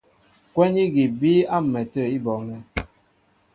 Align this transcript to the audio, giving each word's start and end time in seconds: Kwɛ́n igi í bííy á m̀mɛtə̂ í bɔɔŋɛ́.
Kwɛ́n 0.53 0.73
igi 0.83 1.03
í 1.07 1.11
bííy 1.19 1.41
á 1.55 1.57
m̀mɛtə̂ 1.63 2.03
í 2.15 2.17
bɔɔŋɛ́. 2.25 2.59